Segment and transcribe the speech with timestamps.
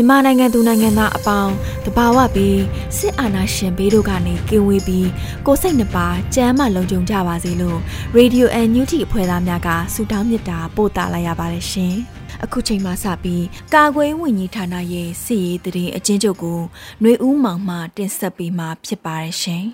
[0.00, 1.54] မြန်မာနိုင်ငံသူနိုင်ငံသားအပေါင်း
[1.86, 2.60] တဘာဝပြီး
[2.96, 5.08] စစ်အာဏာရှင်ဘေးတို့ကနေကင်းဝေးပြီး
[5.46, 7.78] ကိုစိတ်နှပါကြမ်းမှလုံခြုံကြပါစေလို့
[8.18, 11.94] Radio NUT အဖွဲ့သားများကဆုတောင်းမေတ္တာပို့သလိုက်ရပါတယ်ရှင်။
[12.44, 16.60] အခုချိန်မှစပြီးကာကွယ်ဝင်ကြီးဌာနရဲ့စီရေးတရင်အချင်းချုပ်ကို
[17.00, 19.62] ຫນွေဦးမောင်မှတင်ဆက်ပေးမှာဖြစ်ပါတယ်ရှင်။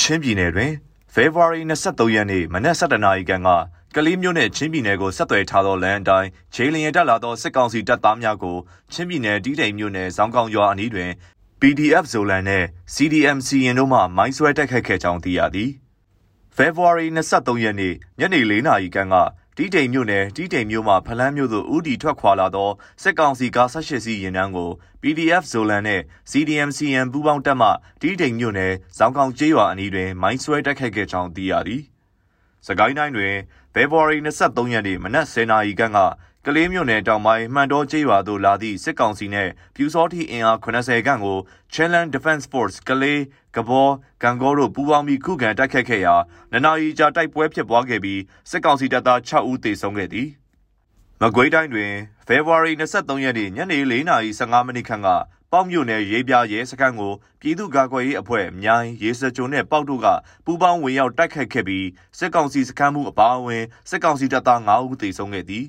[0.00, 0.70] ချင်းပြည်နယ်တွင်
[1.14, 3.48] February 23ရက်နေ့မနက်7:00နာရီခန့်က
[3.94, 8.56] ကလေးမျိုးနဲ့ချင်းပြည်နယ်ကိုဆက်သွယ်ထားသောလမ်းအတိုင်းခြေလျင်တက်လာသောစစ်ကောင်စီတပ်သားများကို
[8.92, 11.10] ချင်းပြည်နယ်တီးတိမ်မြို့နယ်ဇောင်းကောင်ရွာအနီးတွင်
[11.60, 15.70] PDF ဇိုလန်နဲ့ CDMC ရင်တို့မှမိုင်းဆွဲတိုက်ခိုက်ခဲ့ကြောင်းသိရသည်။
[16.56, 19.16] February 23ရက်နေ့ညနေ4နာရီခန့်က
[19.56, 22.70] တီးတိမ်မြို့နယ်တီးတိမ်မြို့မှဖလန်းမြို့သို့ဦးတီထွက်ခွာလာသော
[23.02, 24.70] စစ်ကောင်စီကား၁၈စီးရင်နှန်းကို
[25.02, 26.00] PDF ဇိုလန်နဲ့
[26.30, 27.68] CDMCN ပူးပေါင်းတပ်မှ
[28.02, 31.84] တီးတိမ်မြို့နယ်ဇောင်းကောင်ကျေးရွာအနီးတွင်မိုင်းဆွဲတိုက်ခိုက်ခဲ့ကြောင်းသိရသည်။
[32.66, 33.34] စကိုင်းတိုင်းတွင်
[33.74, 35.98] ဖေဖော်ဝါရီ23ရက်နေ့မနက်10:00နာရီခန့်က
[36.46, 41.38] ကလေးမြို့နယ်တောင်ပိုင်းမှန်တော်ကျေးရွာသို့လာသည့်စစ်ကောင်စီနှင့်ပြူစောတိအင်အား80ခန့်ကို
[41.74, 43.22] Challenge Defense Force ကလေး
[43.56, 43.88] ကဘော
[44.22, 46.14] ဂံကောတို့ပူးပေါင်းပြီးခုခံတိုက်ခတ်ခဲ့ရာ
[46.52, 48.20] နနာရီကြာတိုက်ပွဲဖြစ်ပွားခဲ့ပြီး
[48.50, 50.28] စစ်ကောင်စီတပ်သား6ဦးသေဆုံးခဲ့သည်။
[51.22, 51.92] မကွေးတိုင်းတွင်
[52.26, 55.08] ဖေဖော်ဝါရီ23ရက်နေ့ညနေ4:15မိနစ်ခန့်က
[55.52, 60.06] ပေါက်မြို့နယ်ရေးပြရဲစခန်းကိုပြည်သူ့ကာကွယ်ရေးအဖွဲ့မြိုင်ရေစကြုံနဲ့ပေါက်တို့က
[60.44, 61.86] ပူးပေါင်းဝင်ရောက်တိုက်ခိုက်ခဲ့ပြီး
[62.18, 65.64] စစ်ကောင်စီစခန်းမှုအပါအဝင်စစ်ကောင်စီတပ်သား9ဦးသေဆုံးခဲ့သည်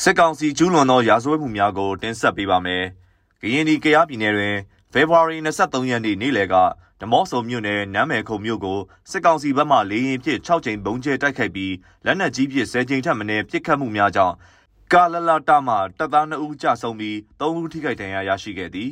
[0.00, 2.84] စစ်ကောင်စီကျူးလွန်သောရာဇဝတ်မှုများကိုတင်ဆက်ပေးပါမယ်။
[3.40, 4.56] ကရင်ပြည်ကယားပြည်နယ်တွင်
[4.92, 6.54] ဖေဖော်ဝါရီ23ရက်နေ့နေ့လယ်က
[7.00, 8.78] ဓမော့ဆုံမြို့နယ်နမ်းမယ်ခုံမြို့ကို
[9.10, 11.74] စစ်ကောင်စီဘက်မှလေရင်ဖြင့်6ကြိမ်ဘုံကျဲတိုက်ခိုက်ပြီး
[12.04, 14.34] လက်နက်ကြီးဖြင့်10ကြိမ်ထပ်မံပစ်ခတ်မှုများကြောင့်
[14.94, 18.90] ကာလလတာမှတပ်သား2ဦးကြာဆုံးပြီး3ဦးထိခိုက်ဒဏ်ရာရရှိခဲ့သည်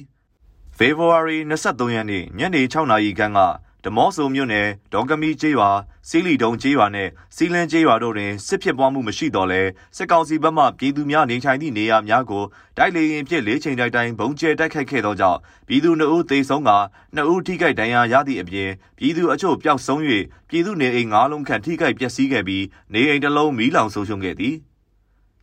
[0.76, 3.40] ဖေဖော်ဝါရီ23ရက်နေ့ညနေ6နာရီခန့်က
[3.84, 5.70] ဓမော့ဆုံမြို့နယ်ဒေါကမီကျေးရွာ
[6.08, 9.62] စီလီတုံကျေးရွာနဲ့စီလန်းကျေးရွာတို့တွင်စစ်ဖြစ်ပွားမှုမရှိတော့လဲ
[9.96, 12.44] စစ်ကောင်စီဘက်မှပြည်သူများနေထိုင်သည့်နေရာများကို
[12.76, 15.38] တိုက်လေရင်ဖြစ်လေးချိန်တိုက်တိုင်းဘုံကျဲတိုက်ခိုက်ခဲ့သောကြောင့်
[15.68, 16.70] ပြည်သူ2ဦးသေဆုံးက
[17.16, 20.00] 2ဦးထိခိုက်ဒဏ်ရာရသည့်အပြင်ပြည်သူအချို့ပျောက်ဆုံး၍
[20.48, 24.56] ပြည်သူနေအိမ်9လုံးခန့်ထိခိုက်ပျက်စီးခဲ့ပြီးနေအိမ်တစ်လုံးမီးလောင်ဆုံးရှုံးခဲ့သည်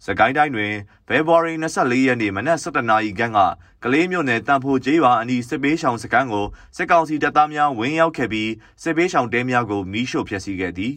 [0.05, 0.73] စကိုင်းတိုင်းတွင်
[1.07, 3.39] ဖေဖော်ဝါရီ24ရက်နေ့မနက်7:00နာရီခန့်က
[3.83, 6.45] ကလေးမြို့နယ်တန်ဖိုကျေးရွာအနီးစစ်ပေးဆောင်စခန်းကို
[6.75, 8.51] စစ်ကောင်စီတပ်သားများဝင်ရောက်ခဲ့ပြီး
[8.83, 10.93] စစ်ပေးဆောင်တဲများကိုမီးရှို့ဖျက်ဆီးခဲ့သည်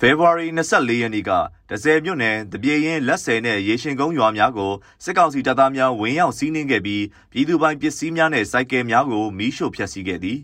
[0.00, 1.30] ဖေဖော်ဝါရီ24ရက်နေ့က
[1.70, 4.72] ဒဇယ်မြို့နယ်တပြေရင်လက်ဆယ်နဲ့ရေရှင်ကုန်းရွာများကို
[5.04, 10.38] စစ်ကောင်စီတပ်သားများဝင်ရောက်စီးနင်းခဲ့ပြီးပြည်သူပိုင်ပစ္စည်းများနဲ့စိုက်ကယ်များကိုမီးရှို့ဖျက်ဆီးခဲ့သည်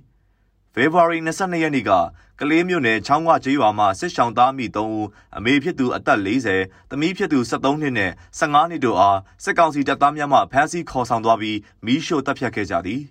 [0.74, 1.90] ဖေဖော်ဝါရီ22ရက်နေ့က
[2.40, 5.06] ကလေးမြို့နယ်ချောင်းဝကျေးရွာမှာစစ်ဆောင်သားမိ3ဦး
[5.36, 13.02] အမေဖြစ်သူအသက်40သမီးဖြစ်သူ73နှစ်နဲ့15နှစ်တို့အားစစ်ကောင်စီတပ်သားများမှဖမ်းဆီးခေါ်ဆောင်သွားပြီးမီးရှို့တပ်ဖြတ်ခဲ့ကြသည်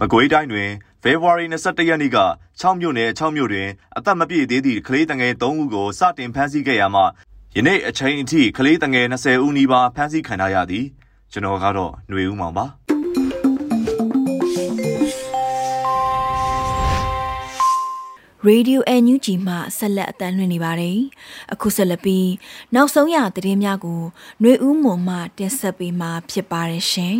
[0.00, 0.70] မကွေးတိုင်းတွင်
[1.02, 2.18] ဖေဖော်ဝါရီ21ရက်နေ့က
[2.60, 7.02] 6မြို့နယ်6မြို့တွင်အသက်မပြည့်သေးသည့်ကလေးတငယ်3ဦးကိုစတင်ဖမ်းဆီးခဲ့ရမှ
[7.56, 10.86] ယနေ့အချိန်အထိကလေးတငယ်20ဦးနီးပါးဖမ်းဆီးခံထားရသည်
[11.32, 12.66] ကျွန်တော်ကတော့ຫນွေဦးမောင်ပါ
[18.48, 20.98] Radio NUG မှဆက်လက်အသံလွှင့်နေပါတယ်။
[21.52, 22.28] အခုဆက်လက်ပြီး
[22.74, 24.00] နောက်ဆုံးရသတင်းများကို
[24.40, 27.16] ຫນွေဦးမွန်မှတင်ဆက်ပေးမှာဖြစ်ပါတယ်ရှင်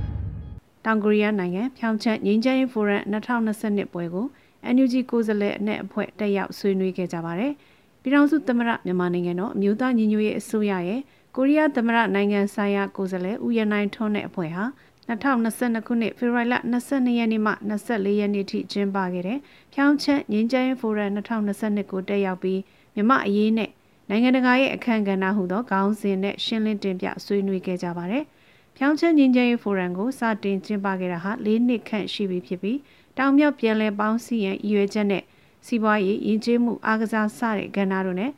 [0.84, 4.26] ။တောင်ကိုရီးယားနိုင်ငံဖြောင်ချက်ငင်းချမ်းရေးဖိုရမ်2022ပွဲကို
[4.74, 7.52] NUG ကိုယ်စားလှယ်အနက်အဖွဲ့တက်ရောက်ဆွေးနွေးခဲ့ကြပါတယ်။
[8.02, 11.00] ပြည်ထောင်စုသမ္မတမြန်မာနိုင်ငံတော်အမျိုးသားညီညွတ်ရေးအစိုးရရဲ့
[11.36, 14.64] ကိုရီးယားသမ္မတနိုင်ငံဆိုင်ရာကိုယ်စားလှယ်ဦးရနိုင်ထွန်းတဲ့အဖွဲ့ဟာ
[15.08, 16.54] 2022ခုနှစ်ဖေဖော်ဝါရီလ
[16.84, 19.38] 22ရက်နေ့မှ24ရက်နေ့ထိကျင်းပခဲ့တဲ့
[19.72, 22.60] ဖြောင်းချက်ငင်းကျန်းဖိုရမ်2022ကိုတက်ရောက်ပြီး
[22.94, 23.70] မြမအရေးနဲ့
[24.08, 28.24] နိုင်ငံတကာရဲ့အခမ်းကဏ္ဍဟူသောခေါင်းစဉ်နဲ့ရှင်းလင်းတင်ပြဆွေးနွေးခဲ့ကြပါတယ်။
[28.76, 32.78] ဖြောင်းချက်ငင်းကျန်းဖိုရမ်ကိုစတင်ကျင်းပခဲ့တာဟာ၄နှစ်ခန့်ရှိပြီဖြစ်ပြီး
[33.18, 35.22] တောင်မြောက်ပြည်လဲပေါင်းစည်းရန်ရည်ရွယ်ချက်နဲ့
[35.66, 38.30] စီးပွားရေးယဉ်ကျေးမှုအားကစားစတဲ့ကဏ္ဍတို့နဲ့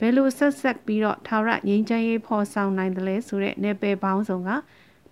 [0.00, 4.50] ဘယ်လိုဆက်ဆက်ပြီးတော့ထာဝရငြိမ်းချမ်းရေးဖော်ဆောင်နိုင်တယ်လဲဆိုတဲ့နယ်ပယ်ပေါင်းစုံက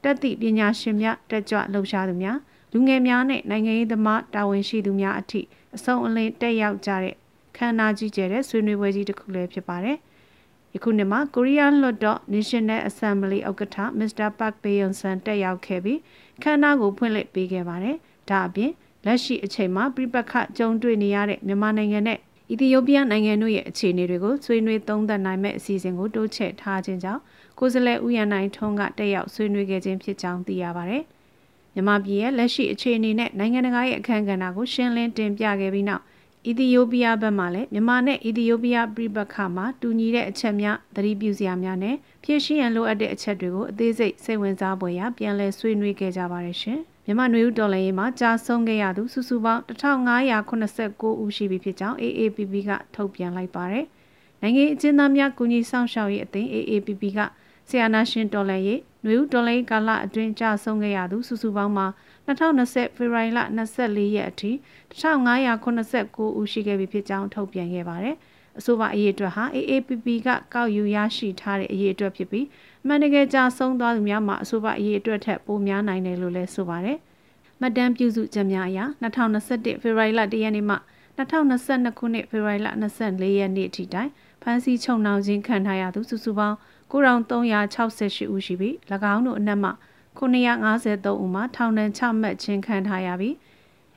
[0.07, 2.39] တက်သည့်ပညာရှင်များတက်ကြွလှုပ်ရှားသူများ
[2.73, 5.41] လူငယ်များနဲ့နိုင်ငံရေးသမားတာဝန်ရှိသူများအထိ
[5.77, 7.15] အစုံအလင်တက်ရောက်ကြတဲ့
[7.57, 9.97] ခမ်းနားကြီးကျယ်တဲ့ဆွေးနွေးပွဲကြီးတစ်ခုလည်းဖြစ်ပါတယ်။
[10.75, 14.29] ယခုနှစ်မှာကိုရီးယားလွှတ်တော် National Assembly ဥက္ကဋ္ဌ Mr.
[14.39, 15.99] Park Bae-yong-san တက်ရောက်ခဲ့ပြီး
[16.43, 17.97] ခမ်းနားကိုဖွင့်လှစ်ပေးခဲ့ပါတယ်။
[18.31, 18.73] ဒါအပြင်
[19.07, 22.19] လက်ရှိအချိန်မှာပြပခကြုံတွေ့နေရတဲ့မြန်မာနိုင်ငံနဲ့
[22.51, 27.23] အီသီယိုးပီးယားနိုင်ငံတို့ရဲ့အခြေအနေတွေကိုဆွေးနွေးသုံးသပ်နိုင်မဲ့အစီအစဉ်ကိုတိုးချဲ့ထားခြင်းကြောင့်
[27.59, 30.99] ကိုယ်စားလှယ်ဦးရန်နိုင်ထွန်းကတက်ရောက်ဆွေးနွေးခဲ့ခြင်းဖြစ်ကြောင်းသိရပါဗျ။
[31.75, 36.03] မြန်မာပြည်ရဲ့လက်ရှိအခြေအနေနဲ့နိုင်ငံတကာရဲ့အခမ်းကဏ္ဍကိုရှင်းလင်းတင်ပြခဲ့ပြီးနောက်
[36.47, 53.85] အီသီယိုးပီးယားဘက်မှလည်းမြန်မာနဲ့အီသီယိုးပီးယားပြည်ပခါမှာတူညီတဲ့အချက်များသတိပြုစရာများနဲ့ဖြည့်ရှင်းရန်လိုအပ်တဲ့အချက်တွေကိုအသေးစိတ်စိတ်ဝင်စားဖွယ်ရာပြန်လည်ဆွေးနွေးခဲ့ကြပါတယ်ရှင်။မြန်မာနွေဦးတော်လှန်ရေးမှာကြာဆုံးခဲ့ရသူစုစုပေါင်း1589ဦးရှိပြီဖြစ်ကြောင်း AAPP ကထုတ်ပြန်လိုက်ပါတယ်။
[54.43, 57.21] နိုင်ငံအကျဉ်းသားများကူညီဆောင်ရှောက်ရေးအသင်း AAPP က
[57.69, 61.87] ဆီယနာရှင်တော်လှန်ရေးနွေဦးတော်လှန်ရေးကာလအတွင်းကြာဆုံးခဲ့ရသူစုစုပေါင်းမှာ
[62.27, 63.41] 2020ဖေဖော်ဝါရီလ
[63.79, 64.51] 24ရက်အထိ
[64.93, 68.17] 1589ဦးရှိခဲ့ပြီဖြစ်ကြောင်းထုတ်ပြန်ခဲ့ပါတယ်။
[68.59, 72.47] အဆိုပါအရေးအတွက်ဟာ AAPP ကကောက်ယူရရှိထားတဲ့အရေးအတွက်ဖြစ်ပြီး
[72.87, 76.99] မှန်တကယ်ကြာဆုံးသွားသူများမှာအဆိုပါအရေးအတွက်ထက်ပိုများနိုင်တယ်လို့လည်းဆိုပါတယ်။
[77.61, 80.77] မှတ်တမ်းပြုစုချက်များအရ2021ဖေဖော်ဝါရီလ1ရက်နေ့မှ
[81.19, 82.69] 2022ခုနှစ်ဖေဖော်ဝါရီလ
[83.01, 84.11] 24ရက်နေ့အထိတိုင်
[84.43, 86.57] ဖမ်းဆီးချုပ်နှောင်ခြင်းခံထားရသူစုစုပေါင်း
[86.91, 88.75] 9368ဦးရှိပြီး၎
[89.15, 89.71] င်းတို့အနက်မှ
[90.19, 93.35] 953ဦးမှာထောင်ဒဏ်ချမှတ်ခြင်းခံထားရပြီး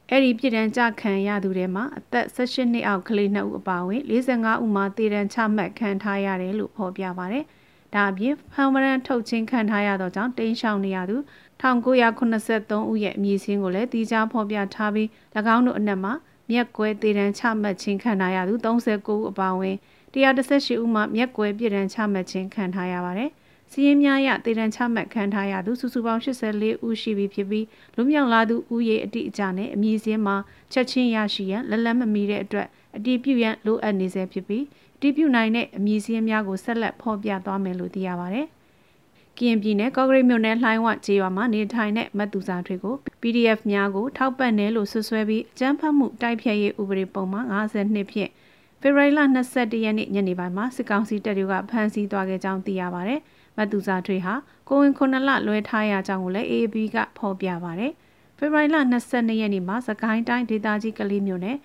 [0.10, 7.40] အဲ့ဒီပြည်တန်းကြခံရသူတွေမှာအသက်18နှစ်အောက်ကလေး2ဦးအပါအဝင်45ဦးမှာတည်တံချမှတ်ခံထားရတယ်လို့ဖော်ပြပါဗျ။
[7.96, 11.18] ဒါအပြင်ဖမ်းဝရန်ထုတ်ချင်းခံထားရသောကြောင့်တိမ်းရှောင်နေရသူ
[11.62, 15.08] 1983ဦးရဲ့အမည်စင်းကိုလည်းတီးခြားဖော်ပြထားပြီး၎
[15.56, 16.14] င်းတို့အနက်မှာ
[16.52, 19.76] မြက်ကွဲတည်တံချမှတ်ခြင်းခံထားရသူ39ဦးအပါအဝင်
[20.14, 23.32] 118ဦးမှမြက်ကွဲပြည်တံချမှတ်ခြင်းခံထားရပါတယ်။
[23.72, 27.66] စီးရင်များရတည်တံချမှတ်ခံထားရသူစုစုပေါင်း84ဦးရှိပြီဖြစ်ပြီး
[27.96, 30.36] လူမြောက်လာသူဦးရေအတိအကျနဲ့အမည်စင်းမှာ
[30.72, 34.64] ချက်ချင်းရရှိရန်လက်လက်မမီတဲ့အတွက်အတီးပြုရန်လိုအပ်နေဆဲဖြစ်ပြီး
[34.96, 38.48] အတီးပြုနိုင်တဲ့အမည်စင်းများကိုဆက်လက်ဖော်ပြသွားမယ်လို့သိရပါတယ်။
[39.38, 48.32] ကရင်ပြည်နယ်ကော့ဂရိတ်မြို့နယ်လှိုင်းဝကျေးရွာမှာနေထိုင်တဲ့မတ်သူစာတွေကို PDF များကိုထောက်ပံ့တယ်လို့ဆွဆွဲပြီးအကြမ်းဖက်မှုတိုက်ဖျက်ရေးဥပဒေပုံမှန်52ဖြင့်
[48.82, 49.20] ဖေဖော်ဝါရီလ
[49.54, 53.16] 22ရက်နေ့ညနေပိုင်းမှာစစ်ကောင်စီတပ်တွေကဖမ်းဆီးသွားခဲ့ကြောင်းသိရပါဗျ။
[53.58, 54.34] မတ်သူစာတွေဟာ
[54.68, 57.88] ကိုဝင်ခုနှစ်လလွဲထားရကြောင်းကိုလည်း AAB ကဖော်ပြပါဗျ။
[58.38, 58.78] ဖေဖော်ဝါရီလ
[59.10, 61.58] 22ရက်နေ့မှာစကိုင်းတိုင်းဒေသကြီးကလေးမြို့နယ်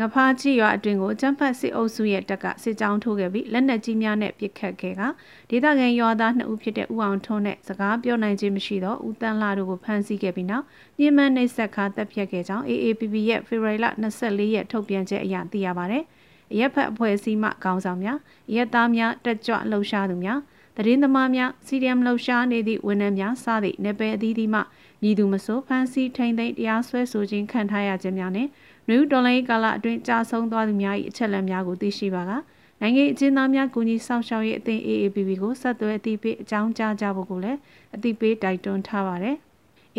[0.00, 5.02] ငဖားကြီးရွာအတွင်ကိုကျန်းဖတ်စစ်အုပ်စုရဲ့တပ်ကစစ်ကြောင်းထိုးခဲ့ပြီးလက်နက်ကြီးများနဲ့ပစ်ခတ်ခဲ့က
[5.50, 10.64] ဒေသခံရွာသား2ဦးဖြစ်တဲ့ဦးအောင်ထွန်းနဲ့စကားပြောနိုင်ခြင်းမရှိသောဦးတန်းလာတို့ကိုဖမ်းဆီးခဲ့ပြီးနောက်
[10.98, 16.04] ညှဉ်းပန်းနှိပ်စက်ခါတပ်ဖြတ်ခဲ့ကြောင်း AAPP ရဲ့ဖေဖော်ဝါရီလ24ရက်ထုတ်ပြန်ချက်အရသိရပါတယ်။
[16.58, 18.18] ရက်ဖက်အဖွဲ့အစည်းမှခေါင်းဆောင်များ
[18.54, 20.40] ရက်သားများတက်ကြွလှုပ်ရှားသူများ
[20.76, 24.60] တရင်သမားများစီဒီအမ်လှုပ်ရှားနေသည့်ဝန်ထမ်းများစသည့်နယ်ပယ်အသီးသီးမှ
[25.02, 28.48] မြည်သူမဆိုဖမ်းဆီးထိန်သိမ်းတရားစွဲဆိုခြင်းခံထားရခြင်းများနဲ့
[28.88, 32.32] နယူးဒေါ်လာကာလအတွင်းကြာဆုံးသွားသူများ၏အချက်အလက်များကိုသိရှိပါက
[32.80, 37.58] နိုင်ငံအကျဉ်းသားများကူညီဆောင်ရှောက်ရေးအသင်း AAPP ကိုဆက်သွယ်အသိပေးအကြောင်းကြားကြဖို့ကိုလည်း
[37.94, 39.36] အသိပေးတိုက်တွန်းထားပါတယ်။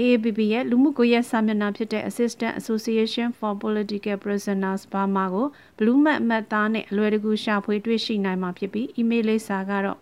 [0.02, 5.48] AAPP ရဲ့လူမှုကွန်ရက်စာမျက်နှာဖြစ်တဲ့ Assistant Association for Political Prisoners Burma ကို
[5.78, 10.00] Blue Mat မှတ်သားနဲ့အလွယ်တကူရှာဖွေတွေ့ရှိနိုင်မှာဖြစ်ပြီး email လိပ်စာကတော့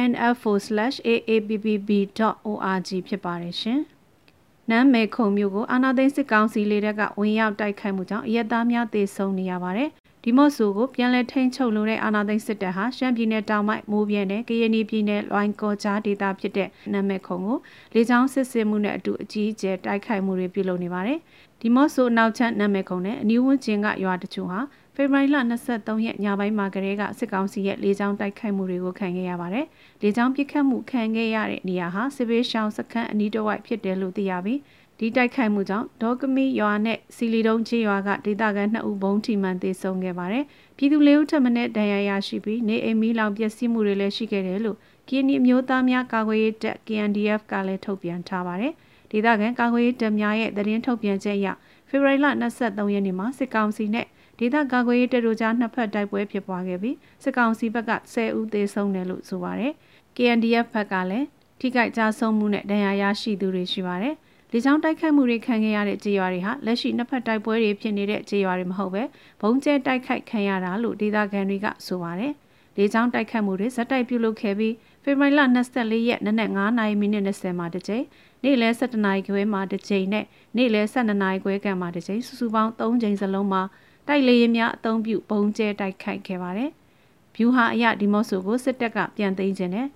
[0.00, 3.80] info/aappb.org ဖြစ်ပါတယ်ရှင်။
[4.70, 9.90] နမ်းမဲခုံမျိုးကိုအာနာသိန်းစစ်ကောင်စီလေးတပ်ကဝင်ရောက်တိုက်ခိုက်မှုကြောင့်အရက်သားများသေဆုံးနေရပါတယ်။
[10.24, 17.58] ဒီမော့ဆိုကိုပြန်လည်ထိန်းချုပ်လိုတဲ့အာနာသိန်းစစ်တပ်ဟာရှမ်းပြည်နယ်တောင်ပိုင်းမိုးပြဲနဲ့ကရင်ပြည်နယ်လွိုင်းကောကြားဒေသဖြစ်တဲ့နမ်းမဲခုံကို
[17.94, 21.18] လေကြောင်းစစ်ဆင်မှုနဲ့အတူအကြီးအကျယ်တိုက်ခိုက်မှုတွေပြုလုပ်နေပါတယ်။
[21.60, 24.60] ဒီမော့ဆိုနောက်ချမ်းနမ်းမဲခုံနဲ့အနီးဝန်းကျင်ကရွာတချို့ဟာ
[24.96, 25.36] ဖေဖော်ဝါရီလ
[25.70, 29.66] 23ရက်ညပိုင်းမှာကလေးကစစ်ကောင်စီရဲ့လေကြောင်းတိုက်ခိုက်မှုတွေကိုခံခဲ့ရပါတယ်။
[30.02, 34.58] လေကြောင်းပစ်ခတ်မှုခံခဲ့ရတဲ့နေရာဟာစစ်ဘေးရှောင်းစခန်းအနီးတစ်ဝိုက်ဖြစ်တယ်လို့သိရပြီး
[34.98, 40.44] ဒီတိုက်ခိုက်မှုကြောင့်ဒေါကမီရွာနဲ့စီလီတုံးချေရွာကဒေသခံ2ဦးဘုံထိမှန်သေဆုံးခဲ့ပါတယ်။
[40.76, 44.76] ပြည်သူလေးဦးထပ်မံဒဏ်ရာရရှိပြီးနေအိမ်မီလောင်ပျက်စီးမှုတွေလည်းရှိခဲ့တယ်လို့
[45.08, 48.72] ကင်းနီမျိုးသားများကာကွယ်ရေးတပ် KNDF ကလည်းထုတ်ပြန်ထားပါတယ်။
[49.10, 51.48] ဒေသခံကာကွယ်ရေးတပ်များရဲ့သတင်းထုတ်ပြန်ချက်အရ
[51.88, 52.26] ဖေဖော်ဝါရီလ
[52.60, 54.06] 23ရက်နေ့မှာစစ်ကောင်စီနဲ့
[54.38, 59.72] ဒေသကာကွယ်ရေးတပ်တို့ကြားနှစ်ဖက်တိုက်ပွဲဖြစ်ပွားခဲ့ပြီးစစ်ကောင်စီဘက်က10ဦးသေဆုံးတယ်လို့ဆိုပါတယ်။
[60.16, 61.26] KNDF ဘက်ကလည်း
[61.60, 64.14] ထိခိုက်ကြဆုံးမှုနဲ့ဒဏ်ရာရရှိသူတွေရှိပါတယ်။
[64.54, 69.02] လေကြောင်းတိုက်ခိုက်မှုတွေခံခဲ့ရတဲ့ကြေးရွာတွေဟာလက်ရှိနှစ်ဖက်တိုက်ပွဲတွေဖြစ်နေတဲ့ကြေးရွာတွေမဟုတ်ပဲ
[69.40, 72.32] ဘုံကျဲတိုက်ခိုက်ခံရတာလို့ဒေသခံတွေကဆိုပါတယ်။
[72.76, 75.40] လေကြောင်းတိုက်ခိုက်မှုတွေဇက်တိုက်ပြုလုပ်ခဲ့ပြီးဖေဖော်ဝါရီလ
[75.72, 78.04] 24ရက်နနက်9:00မိနစ်20မှာတစ်ကြိမ်
[78.44, 80.24] နေ့လယ်7:00နာရီခွဲမှာတစ်ကြိမ်နဲ့
[80.56, 83.62] နေ့လယ်12:00နာရီခွဲကမှာတစ်ကြိမ်စုစုပေါင်း3ကြိမ်စလုံးမှာ
[84.08, 86.70] တိုက်လေယာဉ်များအုံပြုဘုံကျဲတိုက်ခိုက်ခဲ့ပါတယ်။
[87.36, 89.86] ဗျူဟာအရဒီမော့ဆိုကိုစစ်တပ်ကပြန်သိမ်းခြင်းနဲ့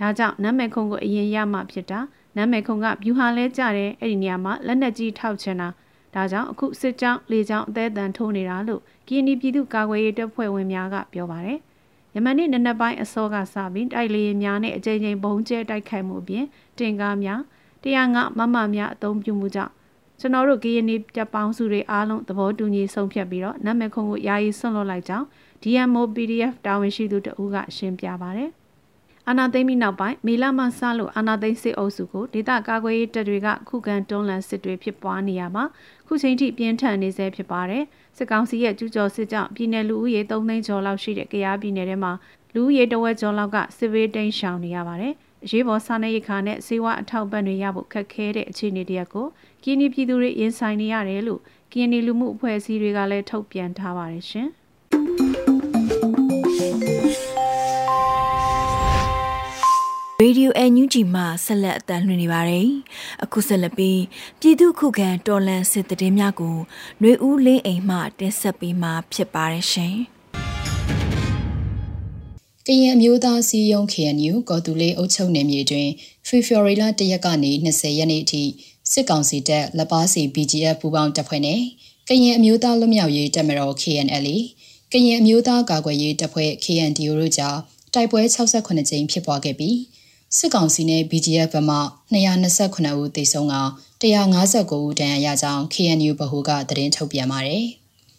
[0.00, 2.00] ဒါကြောင့်နမ်မဲခုံကိုအရင်ရမှဖြစ်တာ
[2.36, 5.68] နမ်မဲခုံကဗျူဟာလဲကြတဲ့အဲ့ဒီနေရာမှာလက်နက်ကြီးထောက်ချင်တာ
[6.14, 11.58] ဒါကြောင့်အခုစစ်ကြောင်းလေကြောင်းအသေးအံထိုးနေတာလို့ကီနီပြည်သူ့ကာကွယ်ရေးတပ်ဖွဲ့ဝင်များကပြောပါတယ်
[12.14, 16.44] ယမန်နေ့နနက်ပိုင်းအစောကစပြီးတိုက်လေယာဉ်များနဲ့အကြိမ်ကြိမ်ဘုံကျဲတိုက်ခိုက်မှုအပြင်
[16.78, 17.40] တင်ကားများ
[17.84, 19.72] 105မမများအသုံးပြုမှုကြောင့်
[20.20, 21.00] ကျွန်တော်တို့ကရင်ပြည်
[21.34, 25.26] ပေါင်းစုတွေအားလုံးသဘောတူညီဆုံးဖြတ်ပြီးတော့နတ်မခုံကိုယာယီဆွန့်လွတ်လိုက်ကြောင်း
[25.62, 28.46] DMO PDF တာဝန်ရှိသူတဦးကရှင်းပြပါဗျ။
[29.28, 35.64] အာနာသိမ့်ပြီးနောက်ပိုင်းမေလမှစလို့အာနာသိမ့်စစ်အုပ်စုကိုဒေသကာကွယ်ရေးတပ်တွေကခုခံတွန်းလှန်စစ်တွေဖြစ်ပွားနေရမှာ
[36.06, 37.84] ခုချိန်ထိပြင်းထန်နေဆဲဖြစ်ပါတယ်
[38.16, 42.12] စစ်ကောင်စီရဲ့ကျူးကျော်စစ်ကြောင့်ပြည်내လူဦးရေ3သိန်းကျော်လောက်ရှိတဲ့ကရားပြည်နယ်ထဲမှာ
[42.54, 45.14] လူဦးရေတဝက်ကျော်လောက်ကစစ်ဘေးတိမ်းရှောင်နေရပါတယ်
[45.44, 49.26] အရေးပေါ်စားနပ်ရိက္ခာနဲ့စေဝါအထောက်ပံ့တွေရဖို့ခက်ခဲတဲ့အခြေအနေတရက်ကို
[49.64, 51.40] ကင်းနီပြည်သူတွေရင်ဆိုင်နေရတယ်လို့
[51.72, 54.48] ကင်းနီလူမှုအဖွဲ့အစည်းတွေကလည်းထုတ်ပြန်ထားပါတယ်ရှင်။
[60.22, 62.68] Radio NUG မှာဆက်လက်အသံလွှင့်နေပါတယ်။
[63.24, 64.00] အခုဆက်လက်ပြီး
[64.40, 66.56] ပြည်သူခုခံတော်လှန်စစ်တည်င်းများကို
[67.00, 69.94] ຫນွေဦးလင်းအိမ်မှတင်ဆက်ပေးမှာဖြစ်ပါတယ်ရှင်။
[72.66, 75.88] ကရင်အမျိုးသားစီယုံ KNU ကော်တူလေးအုပ်ချုပ်နယ်မြေတွင်
[76.26, 78.42] ဖေဖော်ဝါရီလ1ရက်ကနေ20ရက်နေ့အထိ
[78.92, 81.60] စစ်ကောင်စီတပ်လက်ပါစီ BGF ပူးပေါင်းတပ်ဖွဲ့နဲ့
[82.08, 84.26] ကရင်အမျိုးသားလွတ်မြောက်ရေးတပ်မတော် KNL
[84.92, 87.56] ကရင်အမျိုးသားကာကွယ်ရေးတပ်ဖွဲ့ KNDO တို့ကြား
[87.94, 89.76] တိုက်ပွဲ68ကြိမ်ဖြစ်ပွားခဲ့ပြီး
[90.38, 91.78] စစ်ကောင်စီနဲ့ BGF ဘက်မှ
[92.14, 93.56] 229ဦးသေဆုံးက
[94.02, 97.64] 159ဦးဒဏ်ရာရကြောင်း KNU ဗဟိုကသတင်းထုတ်ပြန်ပါတယ်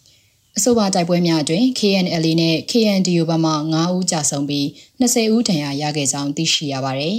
[0.56, 4.66] ။အဆိုပါတိုက်ပွဲများအတွင်း KNL နဲ့ KNDU ဘက်မှ9ဦးကြာဆုံးပြီး
[5.00, 7.16] 20ဦးဒဏ်ရာရခဲ့ကြောင်းသိရှိရပါတယ်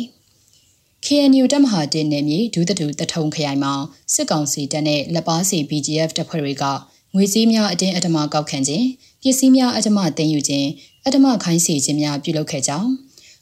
[1.06, 3.74] ။KNU တပ်မဟာတင်နယ်မြေဒုသတူတထုံခရိုင်မှာ
[4.14, 6.64] စစ်ကောင်စီတပ်နဲ့လက်ပါစီ BGF တပ်ဖွဲ့တွေက
[7.16, 8.86] ငွေစည်းများအတင်းအဓမ္မကောက်ခံခြင်း
[9.22, 10.70] ပစ္စည်းများအဓမ္မတင်ယူခြင်း
[11.06, 12.90] အဓမ္မခိုင်းစေခြင်းများပြုလုပ်ခဲ့ကြောင်း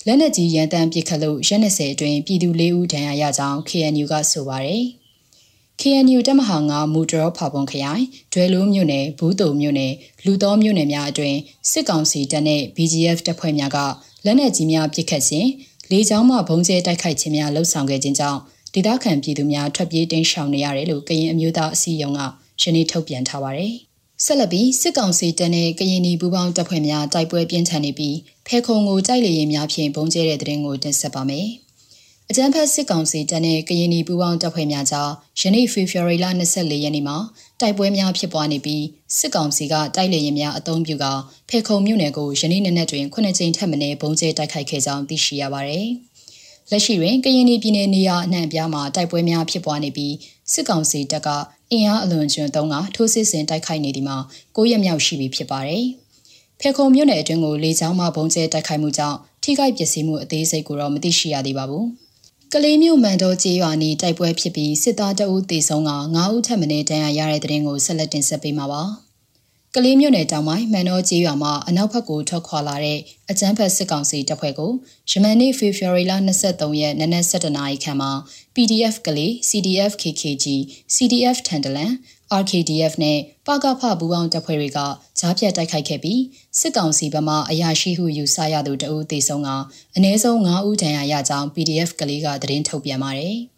[0.07, 4.83] လက်နက်ကြီးရန်တမ်းပစ်ခတ်လို့ရက်20အတွင်းပြည်သူ၄ဦးဒဏ်ရာရကြောင်း KNU ကဆိုပါတယ်။
[5.81, 9.93] KNU တပ်မဟာ9မူဒရောဖာပွန်ခရိုင်ဒွဲလိုးမြို့နယ်ဘူးတုံမြို့နယ်
[10.25, 11.37] လူတော်မြို့နယ်များအတွင်း
[11.71, 13.77] စစ်ကောင်စီတပ်နဲ့ BGF တပ်ဖွဲ့များက
[14.25, 15.49] လက်နက်ကြီးများပစ်ခတ်ခြင်း
[15.91, 18.39] လေကြောင်းမှဘုံကျဲတိုက်ခိုက်ခြင်းများလှုပ်ဆောင်ခဲ့ခြင်းကြောင့်
[18.73, 22.21] ဒေသခံပြည်သူများထွက်ပြေးတိမ်းရှောင်နေရတယ်လို့ကရင်အမျိုးသားအစည်းအရုံးက
[22.61, 23.73] ယနေ့ထုတ်ပြန်ထားပါတယ်။
[24.21, 28.17] ဆက်လက်ပြီးစစ်ကောင်စီတပ်နဲ့ကရင်နီပူးပေါင်းတပ်ဖွဲ့များတိုက်ပွဲပြင်းထန်နေပြီး
[28.47, 31.47] ဖဲခုံကိုတိုက်လေရင်များဖြင့်ပုံကျဲတဲ့တဲ့ရင်ကိုတင်ဆက်ပါမယ်။
[32.29, 37.17] အကြမ်းဖက်စစ်ကောင်စီတပ်နဲ့ကရင်နီပူးပေါင်းတပ်ဖွဲ့များကြားယနေ့ဖေဖော်ဝါရီလ24ရက်နေ့မှာ
[37.59, 38.83] တိုက်ပွဲများဖြစ်ပွားနေပြီး
[39.17, 41.05] စစ်ကောင်စီကတိုက်လေရင်များအုံပြုက
[41.49, 45.87] ဖဲခုံမြို့နယ်ကိုယနေ့နေ့နဲ့တွင်ခုနှစ်ကြိမ်ထက်မနည်းပုံကျဲတိုက်ခိုက်ခဲ့ကြောင်းသိရှိရပါတယ်။
[46.71, 50.13] လက်ရှိတွင်ကရင်နီပြည်နယ်နေရာအနှံ့အပြားမှာတိုက်ပွဲများဖြစ်ပွားနေပြီး
[50.53, 51.29] စစ်ကောင်စီတပ်က
[51.73, 54.17] အင်အားအလွန်ကျွံသုံးကထိုးစစ်ဆင်တိုက်ခိုက်နေသည်မှာ
[54.55, 55.85] 9ရက်မြောက်ရှိပြီဖြစ်ပါတယ်။
[56.59, 61.85] ဖေခုံမြို့နယ်အတွင်းကိုလေကြောင်းမှဘုံကျဲတိုက်ခိုက်မှုကြောင့်ထိခိုက်ပျက်စီးမှုအသေးစိတ်ကိုတော့မသိရှိရသေးပါဘူး။
[62.53, 68.83] ကလေးမျိုးမန်တော်ကျေးရွာနီးတိုက်ပွဲဖြစ်ပြီးစစ်သားတအုပ်တေဆုံးက9ဦးထပ်မံဒဏ်ရာရတဲ့တဲ့ရင်ကိုဆက်လက်တင်ဆက်ပေးမှာပါ။
[69.77, 72.99] ကလေးမြို့နယ်တောင်ပိုင်းမန်တော်ကြီးရွာမှာအနောက်ဘက်ကိုထွက်ခွာလာတဲ့
[73.29, 74.71] အကြမ်းဖက်စစ်ကောင်စီတပ်ဖွဲ့ကို
[75.09, 76.13] ယမန်နေ့ဖေဖော်ဝါရီလ
[76.47, 78.11] 23ရက်နနက်7:00နာရီခန့်မှာ
[78.55, 80.45] PDF ကလေး CDF KKG
[80.95, 81.91] CDF ထန်တလန်
[82.41, 84.79] RKDF နဲ့ပကဖဘူပေါင်းတပ်ဖွဲ့တွေက
[85.19, 86.21] ကြားဖြတ်တိုက်ခိုက်ခဲ့ပြီး
[86.59, 89.49] စစ်ကောင်စီဘက်မှအရာရှိဟုယူဆရသူတအုပ်သေဆုံးက
[89.95, 93.37] အနည်းဆုံး9ဦးဒဏ်ရာရကြောင်း PDF ကလေးကသတင်းထုတ်ပြန်ပါတယ်။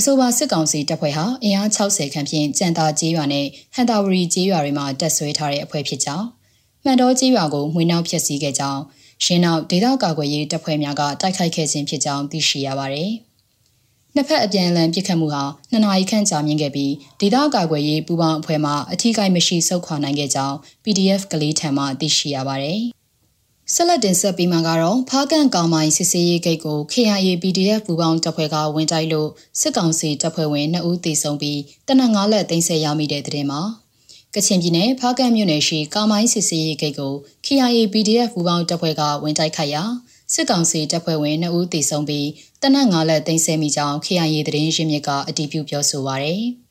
[0.00, 6.26] အဆိုပါစစ်ကောင်စီတပ်ဖွဲ့ဟာအင်အား60ခန့်ဖြင့်ကြံတာကျေးရွာနဲ့ဟန်တာဝရီကျေးရွာတွေမှာတပ်ဆွဲထားတဲ့အဖွဲ့ဖြစ်ကြောင်း
[6.84, 8.82] မှန်တော်ကျေးရွာကိုမှွေနှောက်ဖျက်ဆီးခဲ့ကြောင်း
[9.24, 13.10] ရှင်းနောက်ဒေသကာကွယ်ရေးတပ်ဖွဲ့များကတိုက်ခိုက်ခဲ့ခြင်းဖြစ်ကြောင်းသိရှိရပါတယ်။
[14.14, 22.82] နှစ်ဖက်အပြန်အလှန်ပစ်ခတ်မှုဟာနှစ်နာရီခန့်ကြာမြင့်ခဲ့ပြီးဒေသကာကွယ်ရေးပူးပေါင်းအဖွဲ့မှအထူးကိမရှိဆုတ်ခွာနိုင်ခဲ့ကြောင်း PDF ကလေးထံမှသိရှိရပါတယ်။
[23.74, 29.28] ဆက်လက်တင်ဆက်ပြီးမှကတော့ဖားကန်ကောင်မိုင်စစ်စေးရေးဂိတ်ကို KIA PDF ပူပေါင်းတပ်ဖွဲ့ကဝင်တိုက်လို့
[29.60, 33.60] စစ်ကောင်စီတပ်ဖွဲ့ဝင်2ဦးသေဆုံးပြီးတနက်9လက်သိမ်းဆည်းရမိတဲ့တဲ့မှာ
[34.34, 37.14] ကချင်ပြည်နယ်ဖားကန်မြို့နယ်ရှိကောင်မိုင်စစ်စေးရေးဂိတ်ကို
[37.46, 39.82] KIA PDF ပူပေါင်းတပ်ဖွဲ့ကဝင်တိုက်ခိုက်ရာ
[40.34, 42.28] စစ်ကောင်စီတပ်ဖွဲ့ဝင်2ဦးသေဆုံးပြီး
[42.62, 46.44] တနက်9လက်သိမ်းဆည်းမိကြောင်း KIA သတင်းရင်းမြစ်ကအတည်ပြုပြောဆိုပါရယ်။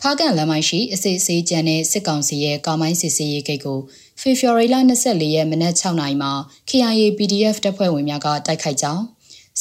[0.00, 3.78] ဖားကန်လမ်းမရှိအစစ်စေးကြံတဲ့စစ်ကောင်စီရဲ့ကာမိုင်းစစ်စေးရေးဂိတ်ကို
[4.20, 6.32] ဖေဖော်ဝါရီလ24ရက်မနက်6နာရီမှာ
[6.68, 9.02] KIA PDF တပ်ဖွဲ့ဝင်များကတိုက်ခိုက်ကြောင်း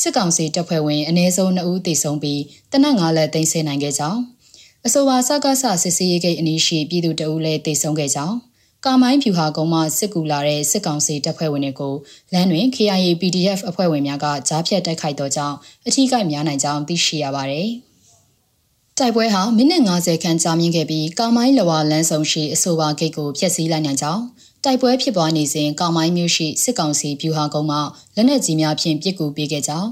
[0.01, 4.19] စစ်ကောင်စီတပ်ဖွဲ့ဝင်အနည်းဆုံး2ဦးသေဆုံးပြီးတနက်9လက်သိမ်းဆည်းနိုင်ခဲ့ကြောင်း
[4.85, 8.35] အဆိုပါစကားဆစစ်စေးရေးဂိတ်အနီးရှိပြည်သူတအုပ်လည်းသေဆုံးခဲ့ကြောင်း
[8.85, 11.93] ကာမိုင်းဖြူဟာကုန်းမှစစ်ကူလာတဲ့စစ်ကောင်စီတပ်ဖွဲ့ဝင်တွေကို
[12.33, 15.55] လမ်းတွင် KIA PDF အဖွဲ့ဝင်များကကြားဖြတ်တိုက်ခိုက်တော့ကြောင်း
[15.87, 17.69] အထူးကိများနိုင်ကြောင်းသိရှိရပါတယ်။
[18.99, 24.23] တိုက်ပွဲဟာမိနစ်90ခန့်ကြာမြင့်ခဲ့ပြီးကာမိုင်းလဝါလမ်းဆောင်ရှိအဆိုပါဂိတ်ကိုဖျက်ဆီးလိုက်နိုင်ကြောင်း
[24.63, 27.77] တိုက်ပွဲဖြစ်ပွားနေစဉ်ကောင်မိုင်းမျိုးရှိစစ်ကောင်စီဗျူဟာကုန်းမှ
[28.15, 29.89] လက်နက်ကြီးများဖြင့်ပစ်ကူပေးခဲ့ကြောင်း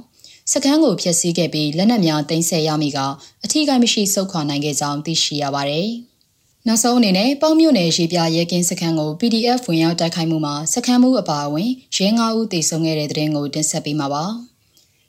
[0.52, 3.00] စခန်းကိုဖျက်ဆီးခဲ့ပြီးလက်နက်များတင်ဆက်ရမိက
[3.44, 5.90] အထီးကိုင်းမရှိစုခွာနိုင်ခဲ့ကြောင်းသိရှိရပါတယ်။
[6.68, 14.26] နောက်ဆုံးအနေနဲ့ပေါင်းမြို့နယ်ရေပြရဲကင်းစခန်းကို PDF ဝင်ရောက်တိုက်ခိုက်မှုမှာစခန်းမှုအပါအဝင်ရဲ9ဦးတေဆုံးခဲ့တဲ့တဲ့တင်ကိုတင်ဆက်ပေးမှာပါ။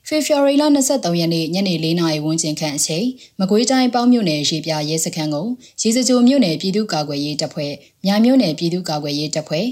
[0.08, 3.06] ဖေဖော်ဝါရီလ23ရက်နေ့ညနေ4နာရီဝန်းကျင်ခန့်အချိန်
[3.40, 5.46] မကွေးတိုင်းပေါင်းမြို့နယ်ရေပြရဲစခန်းကို
[5.82, 7.72] ရေစကြိုမြို့နယ်ပြည်သူ့ကာကွယ်ရေးတပ်ဖွဲ့
[8.04, 9.66] မြိုင်မြို့နယ်ပြည်သူ့ကာကွယ်ရေးတပ်ဖွဲ့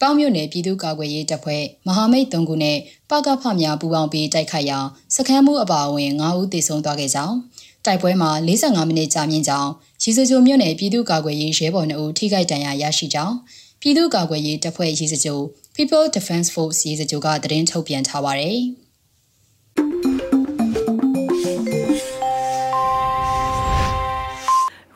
[0.00, 2.78] ပေါင်းမြို့နယ်ပြည်သူ့ကာကွယ်ရေးတပ်ဖွဲ့မဟာမိတ်တုံးခုနဲ့
[3.10, 4.78] ပကဖများပူးပေါင်းပြီးတိုက်ခိုက်ရာ
[5.16, 7.36] စခန်းမှုအပါအဝင်9ဦးသေဆုံးသွားခဲ့ကြောင်း
[7.84, 9.70] တိုက်ပွဲမှာ45မိနစ်ကြာမြင့်ကြောင်း
[10.02, 13.34] ရေစကြိုမြို့နယ်ပြည်သူ့ကာကွယ်ရေးရဲဘော်2ဦးထိခိုက်ဒဏ်ရာရရှိကြောင်း
[13.80, 15.38] ပြည်သူ့ကာကွယ်ရေးတပ်ဖွဲ့ရေစကြို
[15.76, 18.60] People Defense Force ရေစကြိုကသတင်းထုတ်ပြန်ထားပါတယ်။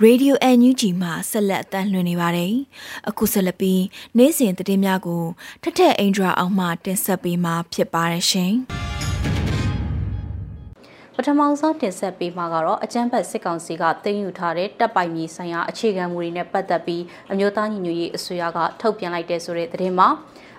[0.06, 2.54] Radio NUG မှာဆက်လက်အသံလွှင့်နေပါတယ်။
[3.08, 3.82] အခုဆက်လက်ပြီး
[4.18, 5.22] နေ့စဉ်သတင်းများကို
[5.62, 8.54] ထထအင်ဒရာအောင်မှတင်ဆက်ပေးမှာဖြစ်ပါတယ်ရှင်။
[11.16, 20.08] ပထမဆုံးတင်ဆက်ပေးမှာကတော့အကြမ်းဖက်စစ်ကောင်စီကတင်ယူထားတဲ့တပ်ပိုင်မြေဆိုင်ရာအခြေခံမူတွေနဲ့ပတ်သက်ပြီးအမျိုးသားညီညွတ်ရေးအစိုးရကထုတ်ပြန်လိုက်တဲ့ဆိုတဲ့သတင်းမှာ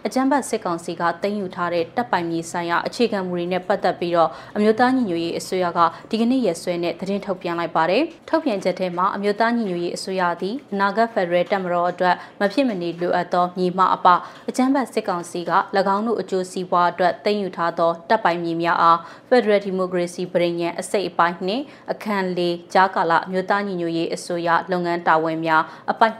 [0.05, 5.79] အကြမ်းဖက်စစ်ကောင်စီကတင်ယူထားတဲ့တပ်ပိုင်မြေဆိုင်ရာအခြေခံမူတွေနဲ့ပတ်သက်ပြီးတော့အမျိုးသားညီညွတ်ရေးအစိုးရက
[6.09, 14.07] ဒီကနေ့ရက်စွဲနဲ့သတင်းထုတ်ပြန်လိုက်ပါတယ်။ထုတ်ပြန်ချက်ထဲမှာအမျိုးသားညီညွတ်ရေးအစိုးရသည်အနာဂတ်ဖက်ဒရယ်တပ်မတော်အတွက်မဖြစ်မနေလိုအပ်သောညီမအပ
[14.49, 15.51] အကြမ်းဖက်စစ်ကောင်စီက၎
[15.95, 22.41] င်းတို့အကျိုးစီးပွားအတွက်တင်ယူထားသောတပ်ပိုင်မြေများအားဖက်ဒရယ်ဒီမိုကရေစီပြည်ညံအစိတ်အပိုင်းနှင့်အခန်း၄
[22.73, 26.15] ကြားကာလအမျိုးသားညီညွတ်ရေးအစိုးရလုပ်ငန်းတာဝန်များအပိုက်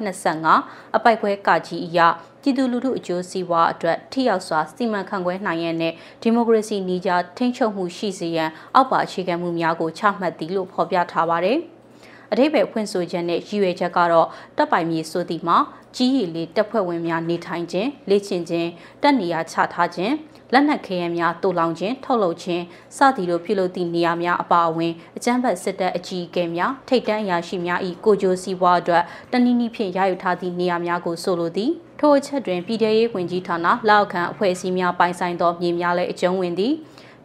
[0.46, 2.10] 25အပိုက်ခွဲကာကြီးအရာ
[2.46, 11.58] ပြည်သူလူထုအကျိုးစီးပွားအတွက်ထိရောက်စွာစီမံခန့်ခွဲနိုင်ရန်နဲ့ဒီမိုကရေစီနည်းကျထိန်းချုပ်မှုရှိစေရန်အောက်ပါအခြေခံမှုများကိုချမှတ်သည်လို့ဖော်ပြထားပါတယ်။
[12.32, 15.58] အထိပ္ပယ်ဖွင့်ဆိုချက်နဲ့ရည်ရွယ်ချက်ကတော့တပ်ပိုင်မြေဆိုသည်မှာ
[15.96, 18.70] ကြီးရည်လေးတပ်ဖွဲ့ဝင်များနေထိုင်ခြင်းလေ့ကျင့်ခြင်း
[19.02, 20.14] တက်နေရာချထားခြင်း
[20.54, 22.64] လက်နက်ခဲယမ်းများတူလောင်ခြင်းထုတ်လုပ်ခြင်း
[22.98, 31.72] စသည်တို့ပြုလုပ်သည့်နေရာများအပါအဝင်အကြမ်းဖက်စစ်တပ်အကြီးအကဲများထိတ်တန်းအရာရှိများ၏ကိုကြိုးစည်းဝါးအတွက်တနည်းနည်းဖြင့်ရယူထားသည့်နေရာများကိုဆိုလိုသည်
[32.05, 36.74] ထိုအချက်တွင်ပြည်ထရေးဝင်ကြီးဌာနလောက်ခံအဖွဲ့အစည်းများပိုင်ဆိုင်သောမြေများလည်းအကျုံးဝင်သည်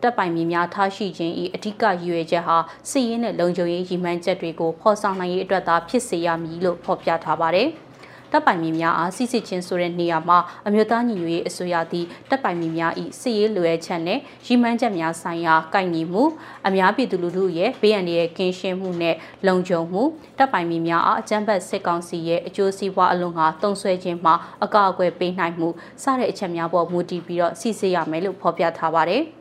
[0.02, 2.56] တပ်ပိုင်မြေများထားရှိခြင်း၏အဓိကရည်ရွယ်ချက်ဟာ
[2.90, 7.68] စစ်ရေးနဲ့လုံခြုံရေးရည်မှန်းချက်တွေကိုဖော်ဆောင်နိုင်ရေးအတွက်သာဖြစ်စေရမည်လို့ဖော်ပြထားပါတယ်။
[8.32, 16.22] တပ်ပိုင်မြေများအားစစ်စစ်ချင်းဆိုတဲ့နေရာမှာအမျိုးသားညီညွတ်ရေးအစိုးရသည်တပ်ပိုင်မြေများ၏စစ်ရေးလွယ်ချက်နဲ့ရည်မှန်းချက်များဆိုင်ရာကိုင်ညီမှု
[16.66, 20.02] အများပြည်သူလူထုရဲ့ဘေးအန္တရာယ်ကင်းရှင်းမှုနဲ့လုံခြုံမှု
[20.38, 25.68] တပ်ပိုင်မြေများအားအကြမ်းဖက်စစ်ကောင်စီရဲ့အကျိုးစီးပွားအလုံးဟာတုံ့ဆွဲခြင်းမှာအကောက်အကွယ်ပေးနိုင်မှု
[26.02, 29.24] စတဲ့အချက်များပေါ်မူတည်ပြီးတော့စီစစ်ရမယ်လို့ဖော်ပြထားပါတယ်။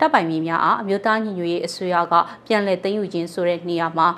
[0.00, 2.14] တပ်ပိုင်မြေများအားအမျိုးသားညီညွတ်ရေးအစိုးရက
[2.46, 4.08] ပြန်လည်သိမ်းယူခြင်းဆိုတဲ့နေရာမှာ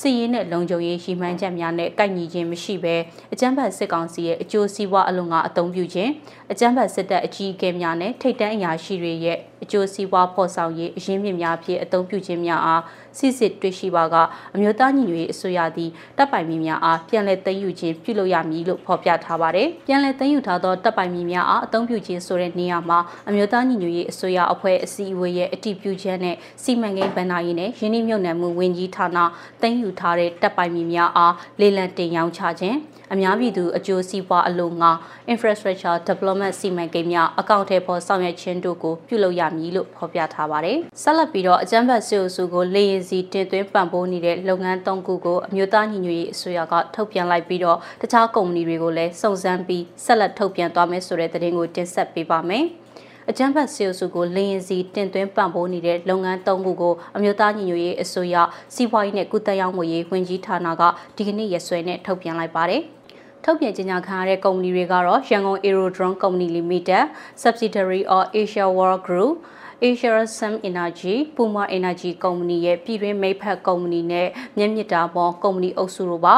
[0.00, 2.96] စစ်ရေးနဲ့လုံခြုံရေးရှိမှန်းချက်များနဲ့ကိုက်ညီခြင်းမရှိဘဲ
[3.32, 6.10] အကြမ်းဖက်စစ်ကောင်စီရဲ့အကျိုးစီးပွားအလုံးကအသုံးပြုခြင်း
[6.52, 12.82] အကြမ်းဖက်စစ်တပ်အကြီးအကဲများနဲ့ထိပ်တန်းအရာရှိတွေရဲ့အကျိုးစီးပွားဖော်ဆောင်ရေးအရင်းမြစ်များဖြင့်အသုံးပြုခြင်းများအား
[13.18, 14.14] စစ်စစ်တွေ့ရှိပါက
[14.54, 29.18] အမျိုးသားညီညွတ်ရေးအစိုးရသည်တပ်ပိုင်မြေများအားပြန်လည်သိမ်းယူခြင်းပြုလုပ်ရမည်လို့ဖော်ပြထားပါတယ်။ပြန်လည်သိမ်းယူထားသောတပ်ပိုင်မြေများအားအသုံးပြုခြင်းဆိုတဲ့နေရာမှာအမျိုးသားညီညွတ်ရေးအစိုးရအဖွဲ့အစည်းအဝေးရဲ့အတည်ပြုချက်နဲ့စီမံကိန်းဗဏ္ဍာရေးနဲ့ရင်းနှီးမြှုပ်နှံမှုဝန်ကြီးဌာန
[29.62, 32.76] သိမ်းယူထားတဲ့တပ်ပိုင်မြေများအားလေလံတင်ရောင်းချခြင်း
[33.14, 34.90] အများပြည်သူအကျိုးစီးပွားအလို့ငါ
[35.32, 52.66] infrastructure development စီမံကိန်းများအကောင့်ထဲပေါ်ဆောင်ရွက်ခြင်းတို့ကိုပြုလုပ်ရမည်လို့ဖော်ပြထားပါတယ်။ဆက်လက်ပြီးတော့အကြမ်းဖက်စစ်အုပ်စုကိုလေရင်စီတင်သွင်းပံ့ပိုးနေတဲ့လုပ်ငန်း၃ခုကိုအမျိုးသားညီညွတ်ရေးအစိုးရကထုတ်ပြန်လိုက်ပြီးတော့တခြားကုမ္ပဏီတွေကိုလည်းစုံစမ်းပြီးဆက်လက်ထုတ်ပြန်သွားမယ်ဆိုတဲ့သတင်းကိုတင်ဆက်ပေးပါမယ်။
[53.30, 58.36] အကြမ်းဖက်ဆေးအုပ်စုကိုလင်းရင်စီတင်သွင်းပံ့ပိုးနေတဲ့လုပ်ငန်း၃ခုကိုအမျိုးသားညီညွတ်ရေးအစိုးရ
[58.74, 60.82] စီးပွားရေးနဲ့ကုသရေးငွေရေးဝန်ကြီးဌာနက
[61.16, 62.82] ဒီကနေ့ရက်စွဲနဲ့ထုတ်ပြန်လိုက်ပါတယ်။
[63.44, 67.04] ထုတ်ပြန်ကြေညာခံရတဲ့ကုမ္ပဏီတွေကတော့ရန်ကုန် Aerodrome Company Limited,
[67.42, 69.34] Subsidiary of Asia World Group,
[69.82, 76.36] Asia Sam Energy, Puma Energy ကုမ္ပဏီရဲ့ပြည်တွင်းမိဖက်ကုမ္ပဏီနဲ့မြင့်မြတ်တာပေါ်ကုမ္ပဏီအုပ်စုတို့ပါ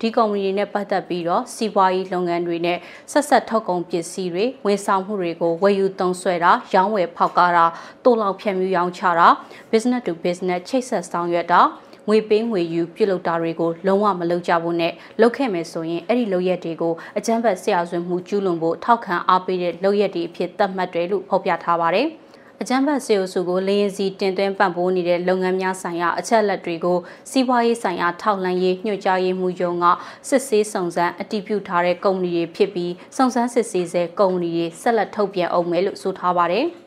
[0.00, 2.78] ဒီကုမ္ပဏီတွေနဲ့ပတ်သက်ပြီးတော့စီးပွားရေးလုပ်ငန်းတွေနဲ့
[3.12, 7.66] ဆက်ဆက်ထုတ်ကုန်ပစ္စည်းတွေဝန်ဆောင်မှုတွေကိုဝယ်ယူသုံးစွဲတာရောင်းဝယ်ဖောက်ကားတာ
[8.04, 9.28] တိုးလောက်ဖြန့်မြူရောင်းချတာ
[9.70, 11.60] business to business ချိတ်ဆက်ဆောင်ရွက်တာ
[12.08, 22.08] ငွေပေးငွေယူပြုလုပ်တာတွေကိုလုံးဝမလုပ်ကြဘူးနဲ့လုပ်ခဲ့မယ်ဆိုရင်အဲ့ဒီလုပ်ရက်တွေကိုအကြမ်းဖက်ဆရာဆွေမှုကျူးလွန်ဖို့ထောက်ခံအားပေးတဲ့လုပ်ရက်တွေအဖြစ်သတ်မှတ်တယ်လို့ဖော်ပြထားပါတယ်။
[22.62, 26.98] အကြမ်းဖက်စေအုပ်စုကိုလေရင်စီတင်သွင်းပံ့ပိုးနေတဲ့လုပ်ငန်းများဆိုင်ရာအချက်အလက်တွေကို
[27.30, 29.86] စီးပွားရေးဆိုင်ရာထောက်လှမ်းရေးညွှန်ကြားရေးမှူးရုံးက
[30.28, 36.66] စစ်ဆေးစုံစမ်းအတည်ပြုထားတဲ့ကုမ္ပဏီတွေဖြစ်ပြီးစုံစမ်းစစ်ဆေးဆဲကုမ္ပဏီတွေဆက်လက်ထုတ်ပြန်အောင်မယ်လို့ဆိုထားပါတယ်။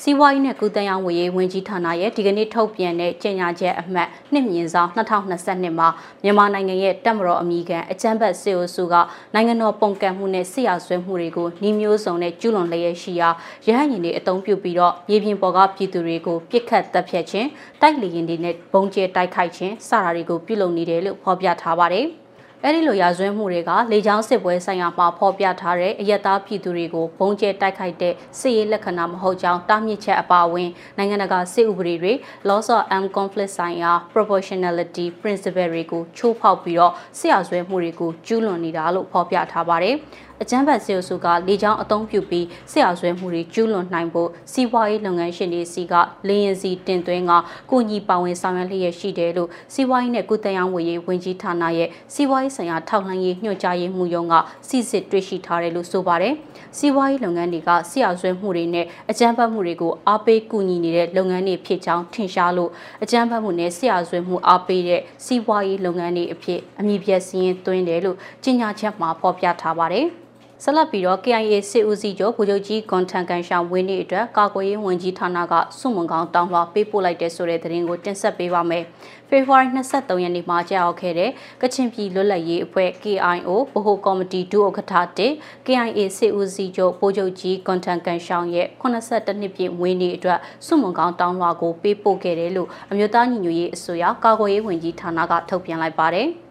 [0.00, 5.88] စီးပွားရေးနဲ့ကုသရေးဝန်ကြီးဝန်ကြီးဌာနရဲ့ဒီကနေ့ထုတ်ပြန်တဲ့ကြေညာချက်အမှတ်နှစ်မြင်ဆောင်2022မှာ
[6.22, 8.94] မြန်မာနိုင်ငံရဲ့တပ်မတော်အမိခံအကြမ်းဖက်စစ်အုပ်စုက
[9.34, 13.28] နိုင်ငံတော်ပုံကန့်မှုနဲ့စစ်ရာဆွဲမှုတွေကိုနှီးမျိုးစုံနဲ့ကျူးလွန်လျက်ရှိရာ
[13.66, 17.48] ရဟန်းရင်တွေအုံပြုပြီးတော့မြေပြင်ပေါ်ကပြည်သူတွေကိုပြစ်ခတ်တပ်ဖြတ်ခြင်း
[17.80, 22.08] တိုက်လေရင်တွေနဲ့ဘုံကျဲတိုက်ခိုက်ခြင်းစတာတွေကိုပြုလုပ်နေတယ်လို့ဖော်ပြထားပါတယ်။
[22.64, 32.12] အဲ့ဒီလိုရာဇဝဲမှုတွေကလေကြောင်းစစ်ပွဲဆိုင်ရာမှာဖော်ပြထားတဲ့အယက်သားပြည်သူတွေကိုဘုံကျဲတိုက်ခိုက်တဲ့စစ်ရေးလက္ခဏာမဟုတ်ကြောင်းတားမြစ်ချက်အပါအဝင်နိုင်ငံတကာစစ်ဥပဒေတွေ
[32.48, 39.94] laws of armed conflict ဆိုင်ရာ proportionality principle တွေကိုချိုးဖောက်ပြီးတော့စစ်ရာဇဝဲမှုတွေကိုကျူးလွန်နေတာလို့ဖော်ပြထားပါတယ်။
[40.42, 45.94] အကြမ်းဖက်စစ်အုပ်စုကလေကြောင်းအုံပြုပြီးဆရာဆွဲမှုတွေကျူးလွန်နိုင်ဖို့စီးပွားရေးလုပ်ငန်းရှင်တွေစီက
[46.28, 47.32] လေရင်စီတင်သွင်းက
[47.70, 54.34] ကိုညီပါဝင်ဆောင်ရွက်လျက်ရှိတယ်လို့စီးပွားရေးနဲ့ကုသရေးဝန်ကြီးဝန်ကြီးဌာနရဲ့စီးပွားရေးဆိုင်ရာထောက်လှမ်းရေးညွှန်ကြားရေးမှူးရုံးက
[54.68, 56.34] စစ်စစ်တွေ့ရှိထားတယ်လို့ဆိုပါတယ်။
[56.78, 62.70] စီးပွားရေးလုပ်ငန်းတွေကဆရာဆွဲမှုတွေနဲ့အကြမ်းဖက်မှုတွေကိုအားပေးကူညီနေတဲ့လုပ်ငန်းတွေဖြစ်ကြောင်းထင်ရှားလို့
[63.02, 70.08] အကြမ်းဖက်မှုနဲ့ဆရာဆွဲမှုအားပေးတဲ့စီးပွားရေးလုပ်ငန်းတွေအဖြစ်အမည်ပြစည်းရင်းသွင်းတယ်လို့ကြေညာချက်မှာဖော်ပြထားပါတယ်။
[70.64, 78.84] ဆက်လက်ပြီးတော့ KIA စစ်ဦးစီးချုပ်ဗိုလ်ချုပ်ကြီးကွန်ထန်ကန်ရှောင်းဝင်းနေအတွက်ကာကွယ်ရေးဝန်ကြီးဌာနကစုမုံကောင်တောင်းလွှာပေးပို့လိုက်တဲ့ဆိုတဲ့သတင်းကိုတင်ဆက်ပေးပါမယ်။
[79.28, 81.30] ဖေဖော်ဝါရီ23ရက်နေ့မှာကြာရောက်ခဲ့တဲ့
[81.62, 85.32] ကချင်ပြည်လွတ်လပ်ရေးအဖွဲ့ KIO ဗဟိုကော်မတီဒုဥက္ကဋ္ဌတစ်
[85.66, 96.28] KIA စစ်ဦးစီးချုပ်ဗိုလ်ချုပ်ကြီးကွန်ထန်ကန်ရှောင်းရဲ့82နှစ်ပြည့်ဝင်းနေအတွက်စုမုံကောင်တောင်းလွှာကိုပေးပို့ခဲ့တယ်လို့အမျိုးသားညီညွတ်ရေးအစိုးရကာကွယ်ရေးဝန်ကြီးဌာနကထုတ်ပြန်လိုက်ပါတယ်။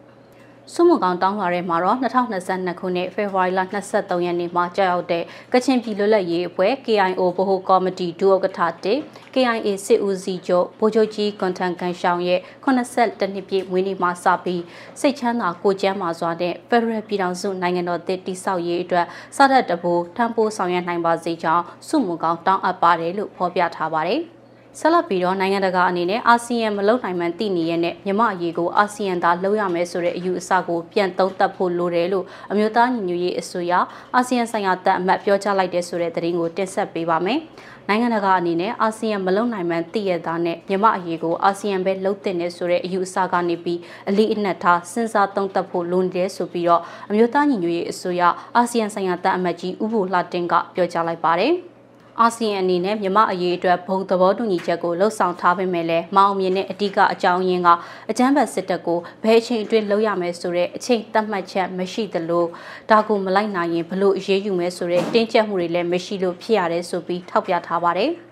[0.76, 3.62] စုမှုကောင်တောင်းလာတဲ့မှာတော့2022ခုနှစ်ဖေဖော်ဝါရီလ
[3.94, 9.00] 23ရက်နေ့မှာကြာရောက်တဲ့ကချင်ပြည်လွတ်လပ်ရေးအဖွဲ့ KIO ဗဟိုကော်မတီဒုဥက္ကဋ္ဌတစ်
[9.34, 14.62] KIA စစ်ဦးစီးချုပ်ဗိုလ်ချုပ်ကြီးကွန်ထန်ကန်ရှောင်းရဲ့82နှစ်ပြည့်မွေးနေ့မှာစပြီး
[15.00, 19.06] စိတ်ချမ်းသာကိုကျမ်းမာစွာနဲ့ဖက်ဒရယ်ပြည်ထောင်စုနိုင်ငံတော်တည်တည်ဆောက်ရေးအတွက်
[19.38, 24.22] စတဲ့တဘူထံပိုးဆောင်ရွက်နိုင်ပါစေကြောင်းစုမှုကောင်တောင်းအပ်ပါတယ်လို့ဖော်ပြထားပါတယ်။
[24.80, 33.74] ဆက်လက်ပြီးတော့နိုင်ငံတကာအနေနဲ့အာဆီယံမလုံနိုင်မှန်းသိနေရတဲ့မြမအရေးကိုအာဆီယံသာလှုပ်ရမယ်ဆိုတဲ့အယူအဆကိုပြန်သုံးသပ်ဖို့လိုတယ်လို့အမျိုးသားညီညွတ်ရေးအစိုးရ
[34.16, 37.40] အာဆီယံဆိုင်ရာတပ်အမတ်ပြောကြားလိုက်တဲ့ဆိုတဲ့သတင်းကိုတင်ဆက်ပေးပါမယ်။
[37.88, 43.80] နိုင်ငံတကာအနေနဲ့အာဆီယံမလုံနိုင်မှန်းသိရတာနဲ့မြမအရေးကိုအာဆီယံပဲလှုပ်တင်နေဆိုတဲ့အယူအဆကနေပြီး
[44.10, 48.22] အလေးအနက်ထားစဉ်းစားသုံးသပ်ဖို့လိုနေတယ်ဆိုပြီးတော့အမျိုးသားညီညွတ်ရေးအစိုးရ
[48.56, 51.56] အာဆီယံဆိုင်ရာတပ်အမတ်ကြီးဥပ္ပိုလတင်ကပြောကြားလိုက်ပါတယ်။
[52.20, 57.70] အာဆီယံအနေနဲ့မြမအရေးအတွက်ဘုံသဘောတူညီချက်ကိုလှုပ်ဆောင်ထားပေမဲ့လည်းမအောင်မြင်တဲ့အဓိကအကြောင်းရင်းက
[58.10, 62.46] အကြမ်းဖက်စစ်တပ်ကိုဘယ်အချိန်အတွင်းလှုပ်ရမယ်ဆိုတဲ့အချိန်သတ်မှတ်ချက်မရှိသလို
[62.90, 68.14] ဒါကိုမလိုက်နိုင်ရင်ဘလို့အရေးယူမယ်ဆိုတဲ့တင်းကျပ်မှုတွေလည်းမရှိလို့ဖြစ်ရတယ်ဆိုပြီးထောက်ပြထားပါတယ်။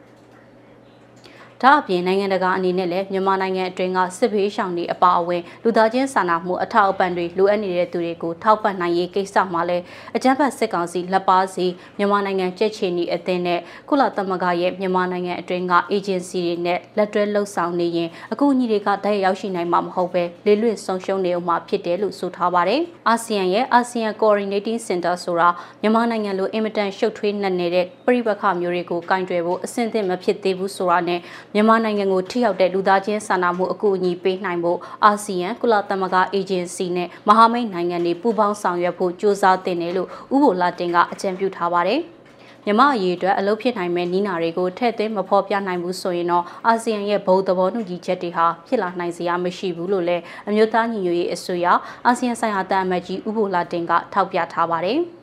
[1.63, 9.83] ဒါအပြင်နိုင်ငံတကာအနေနဲ့လည်းမြန်မာနိုင်ငံအတွင်းကစစ်ဘေးရှောင်တွေအပါအဝင်လူသားချင်းစာနာမှုအထောက်အပံ့တွေလိုအပ်နေတဲ့သူတွေကိုထောက်ပံ့နိုင်ရေးကိစ္စမှာလည်း
[10.15, 11.65] အကြမ်းဖက်စစ်ကောင်စီလက်ပါစီ
[11.97, 25.49] မြန်မာနိုင်ငံကြက်ချီနီအသင်းနဲ့ကုလသမဂ္ဂရဲ့မြန်မာနိုင်ငံအတွင်းကအေဂျင်စီတွေနဲ့လက်တွဲလှုပ်ဆောင်နေရင်အကူအညီတွေကတည့်ရောက်ရှိနိုင်မှာမဟုတ်ပဲလေလွတ်ဆုံးရှုံးနေအောင်မှာဖြစ်တယ်လို့ဆိုထားပါတယ်။အာဆီယံရဲ့ ASEAN Coordinating Center ဆိုတာ
[25.81, 31.19] မြန်မာနိုင်ငံလိုအင်မတန်ရှုပ်ထွေးနှက်နေတဲ့ပြည်ပခမျိုးတွေကိုကင်တွယ်ဖို့အဆင့်သင့်မဖြစ်သေးဘူးဆိုတာနဲ့
[31.53, 42.01] မြန်မာနိုင်ငံကိုထိရောက်တဲ့လူသားချင်းစာနာမှုအကူအညီပေးနိုင်ဖို့အာဆီယံကုလသမဂ္ဂအေဂျင်စီနဲ့မဟာမိတ်နိုင်ငံတွေပူးပေါင်းဆောင်ရွက်ဖို့ကြိုးစားတင်တယ်လို့ဥပိုလာတင်ကအကြံပြုထားပါတယ်။
[42.65, 51.67] မြမအရေးအတွက်အလုပ်ဖြစ်နိုင်မဲ့နီးနာတွေကိုထည့်သွင်းမဖော်ပြနိုင်ဘူးဆိုရင်တော့အာဆီယံရဲ့ဘုံသဘောတူညီချက်တွေဟာဖြစ်လာနိုင်စရာမရှိဘူးလို့လည်းအမျိုးသားညီညွတ်ရေးအစိုးရ
[52.05, 54.99] အာဆီယံဆိုင်ရာတန်အမတ်ကြီးဥပိုလာတင်ကထောက်ပြထားပါတယ်။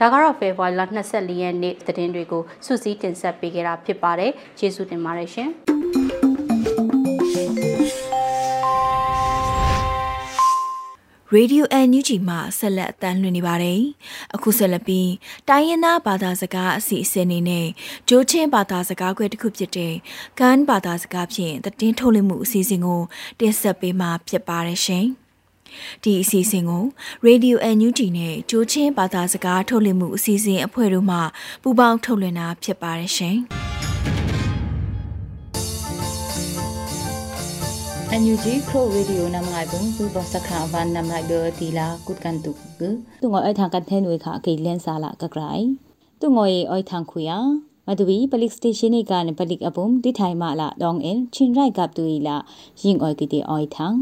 [0.00, 0.82] ဒါကတော့ဖေဖော်ဝါရီလ
[1.12, 5.50] 24ရက်နေ့သတင်းတွေကိုစုစည်းတင်ဆက်ပေးခဲ့တာဖြစ်ပါတယ်ကျေးဇူးတင်ပါတယ်ရှင်
[11.34, 13.80] ရေဒီယိုအန်ယူဂျီမှဆက်လက်အသံလွှင့်နေပါတယ်။
[14.34, 15.10] အခုဆက်လက်ပြီး
[15.48, 17.66] တိုင်းရင်းသားဘာသာစကားအစီအစဉ်နေနဲ့
[18.08, 19.94] ဂျိုးချင်းဘာသာစကားခွဲတစ်ခုဖြစ်တဲ့
[20.40, 23.02] ကန်ဘာသာစကားဖြင့်တည်င်းထုတ်လွှင့်မှုအစီအစဉ်ကို
[23.40, 25.06] တင်ဆက်ပေးမှာဖြစ်ပါတယ်ရှင်။
[26.04, 26.84] ဒီအစီအစဉ်ကို
[27.26, 31.18] Radio NUG နဲ့ကြိုချင်းဘာသာစကားထုတ်လွှင့်မှုအစီအစဉ်အဖွဲ့တို့မှ
[31.62, 33.38] ပူးပေါင်းထုတ်လွှင့်တာဖြစ်ပါတယ်ရှင်။
[38.20, 42.88] NUG Pro Radio နမ်ငိုင်ဘုံဘူဘစခရာဝန်နမ်ငိုင်ဒေတီလာကုတ်ကန်တုကသူ
[43.32, 45.66] ငိုအိုက်ထန်ကန်ထဲနွေခါကေလန်ဆာလာကကရိုင်
[46.20, 47.38] သူငိုရေအိုက်ထန်ခွေယာ
[47.86, 52.36] မတူဘီပလစ်စတေရှင်းနေကန်ပလစ်အပုံဒီထိုင်မလာဒေါင်အင်ချင်းရိုက်ကပ်တူရီလာ
[52.82, 53.94] ယင်းအိုကီတီအိုက်ထန်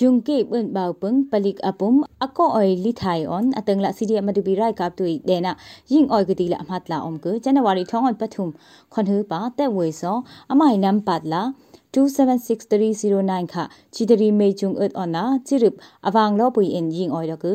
[0.00, 1.94] yung ke bun bau pung palik apum
[2.24, 5.52] ako oi li thai on ateng la sidia madubi rai kap tui dena
[5.92, 8.50] ying oi gudi la mat la om ku january thong on pathum
[8.92, 10.12] khon hu pa tet we so
[10.52, 11.42] amai nam pat la
[11.94, 13.54] 276309ခ
[13.94, 17.54] ချီတရီမေကျုံအတ်အနာချီရပ်အဝางလောပွေအင်ယင်းအော်ရကူ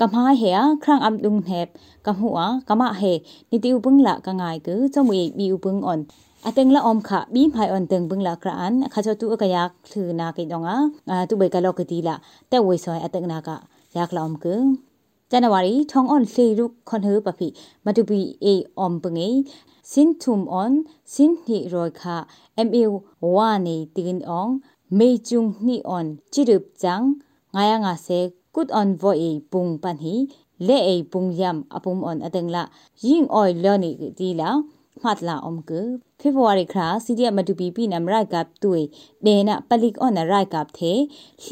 [0.00, 0.50] ကမ္ဟာဟေ
[0.84, 1.66] ခရန့်အမ်ဒုံဟက်
[2.06, 3.12] ကမ္ဟူအာကမဟေ
[3.50, 6.31] နိတိဥပငလာကငိုင်ကူချမွေဘီဥပငအွန်အတငလာအုံခဘီမိုင်အွန်တင
[8.10, 10.76] ဘငလာကရန်ခါချတူအကယာသူနာကေတော့ငါ
[11.28, 12.14] တူဘေကလောကတိလာ
[12.50, 13.48] တဲ့ဝေဆွိုင်အတငနာက
[13.96, 14.54] ယာကလောမ်ကူ
[15.30, 17.48] ဇန်နဝါရီထုံအွန်လေရုခွန်ဟပဖိ
[17.84, 19.28] မတူပီအေအုံပငေ
[19.92, 20.72] စင်ထုမ်အွန်
[21.14, 22.14] စင်ဟီရိုခါ
[22.66, 22.82] MA
[23.34, 24.52] ဝါနေတင်အောင်
[24.98, 27.02] မေကျုံနှီအွန်ချီရုပ်ချန်
[27.54, 28.18] ငါယငါဆေ
[28.54, 30.14] ကုတ်အွန်ဗိုအေပုန်ပန်ဟီ
[30.66, 32.62] လေအေပုန်ယမ်အပုံအွန်အတငလာ
[33.04, 34.50] ယင်းအော်လော်နီတီလာ
[35.03, 35.71] မှတ်လာအောင်က
[36.19, 38.79] ဖေဖော်ဝါရီခရာစီဒီယမတူပီပီနမ်ရိုက်ကပ်တွေ
[39.25, 41.01] ဒေနာပလိကအွန်ရိုက်ကပ်သေး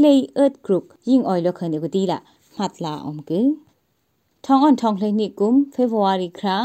[0.01, 2.19] လှေအတ်ဂရုပယင်းအော်လော်ခန်ဒီကတီလာ
[2.58, 3.32] မှတ်လာအောင်က
[4.45, 6.58] ทองอ่อนทองเลยนี่กุมเฟบรุรีครา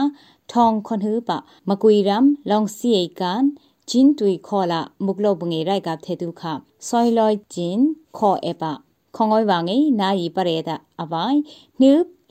[0.52, 3.42] ทองคนหือปะมะกุยรัมลองเสียกัน
[3.90, 6.52] จินตุยคอละมุกโลบงเงไรกับเทตุค่ะ
[6.88, 7.78] ซอยลอยจิน
[8.18, 8.72] คอเอปะ
[9.16, 11.38] ခငွိုင်းဝငေနာယီပရေတာအဝိုင်
[11.80, 11.92] နှု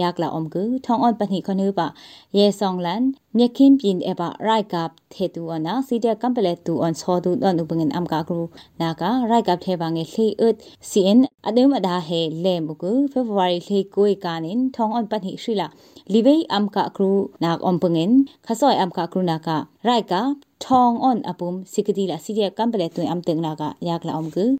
[0.00, 1.88] ยากละอมกือทองอ่อนปันหิคนึบะ
[2.34, 3.02] เยซองลัน
[3.34, 8.44] เนคิมปินเอบะไรกับเทตูอนะซีเดียกัมเปเลตูออนซอดูดอนอุบเงินอัมกากรู
[8.80, 10.56] นากะไรกับเทบางเอลีอึด
[10.90, 15.68] ซีเอ็นอดิมอดาเฮเลมุกือเฟบวารีลีกุยกานินทองอ่อนปันหิชิละ
[16.12, 17.12] ลิเบยอัมกากรู
[17.44, 18.10] นากอมปเงิน
[18.46, 20.26] ขะซอยอัมกากรูนากะไรกับ
[20.66, 24.50] ทองอ่อนอปุมสิกดีละซีเดียกัมเปเลตูอัมตึงนากะยากละอมกือ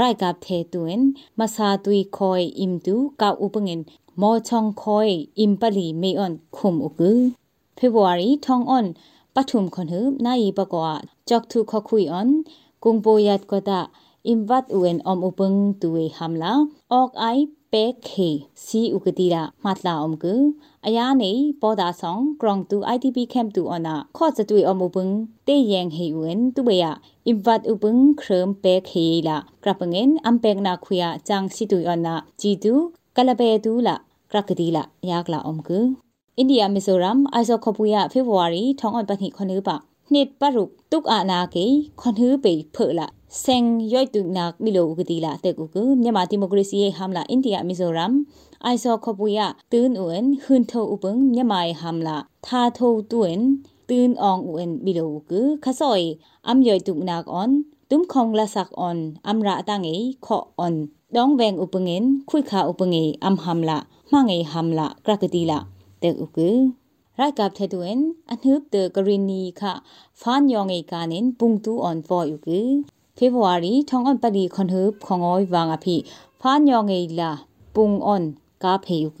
[0.00, 1.00] รายกับเทตุน
[1.38, 3.80] มาซาตุยคอยอิมตุกับอุปเงิน
[4.15, 7.11] မ်ပလက်တူအမ်တင်နာကယာကလာအုံကူရိုက်ကပ်ထေတူင်မဆာတူခွိုအင်တူကောက်ဥပငင်မောချောင်ခွိုအင်ပလီမေအွန်ခုမ်ဥကူ
[7.75, 8.87] ဖေဖော်ဝါရီထောင်းအွန်
[9.35, 10.91] ပထုမ်ခွန်ဟုနိုင်ပကော
[11.29, 12.29] จอกทุขคุยออน
[12.83, 13.79] กุงโปยัดก็ตา
[14.27, 16.53] อิมวัดอุเอนอมอุปงตุเวฮัมลา
[16.93, 17.25] ออกไอ
[17.69, 18.15] เปกเฮ
[18.65, 20.33] ซีอุกติระมัดลาอมกุ
[20.85, 21.31] အယားနေ
[21.61, 25.07] ပေါ်တာဆောင်กรองตู ITP camp ตูอนาข้อจะตุยอมอุปง
[25.45, 26.85] เตยงเฮอุเอนตุเบย
[27.27, 27.55] อิมวั
[33.18, 33.96] ကလပေတူလာ
[34.32, 35.78] ကရကဒီလာယာကလာအုံကူ
[36.38, 39.76] အိန္ဒိယမီဇိုရမ်အိုင်ဇိုခပူယာဖေဖော်ဝါရီထောင်းအပတ်နိခွန်နူပါ
[40.12, 41.66] နှစ်ပရုတုကအနာကေ
[42.00, 43.06] ခွန်ဟူပေဖလာ
[43.42, 48.14] ဆင်ရွိုက်တုနာမီလိုဦးကတိလာတဲ့ကူကမြန်မာဒီမိုကရေစီရဲ့ဟမ်လာအိန္ဒိယမီဇိုရမ်
[48.64, 53.40] အိုင်ဇိုခပူယာတူန်အွန်ဟွန်ထိုဥပငမြန်မာရဲ့ဟမ်လာသာထိုတူန်
[53.88, 55.32] တူန်အောင်အွန်မီလိုက
[55.64, 56.00] ခဆော့
[56.46, 57.50] အမ်ရွိုက်တုနာကွန်
[57.90, 59.94] တုမ်ခေါင္လာဆက်အွန်အမ်ရာတငေ
[60.26, 60.76] ခော့အွန်
[61.14, 63.78] ดองแวงอุปเงินคุยขาอุปเงยอัมหัมละ
[64.12, 65.58] มาเงยหัมละกรากตีละ
[66.00, 66.56] เตกอุกือ
[67.18, 69.72] รายกับเทดวนอันฮึบเตกรินีค่ะ
[70.20, 72.68] ฟานยองเอกานินปุงตูออนฟออยู่กือ
[73.16, 75.96] ဖေဖော်ဝါရီထောင်းအန်ပတိခွန်ဟုခွန်ငောဝါငါဖိ
[76.40, 77.30] ဖာညောငေလာ
[77.74, 78.24] ပုံအွန်
[78.64, 79.20] ကာဖေယုက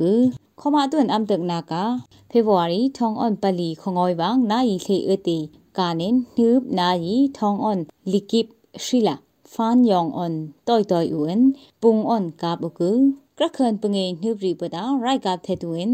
[0.60, 1.82] ခမအတွန်အမ်တက်နာကာ
[2.30, 5.38] ဖေဖော်ဝါရီထောင်းအန်ပလီခွန်ငောဝါငနာယီခေအတီ
[5.78, 7.80] ကာနင်နှူးနာယီထောင်းအွန်
[8.12, 8.46] လီကိပ
[8.84, 9.16] ရှိလာ
[9.56, 10.34] ဖန်ယောင်အွန်
[10.68, 11.40] တိုတိုယွန်
[11.82, 12.90] ပုန်အွန်ကပ်ကု
[13.38, 15.90] ကရခန်ပငေနှုပရိပဒရိုက်ကပ်တဲ့တွင်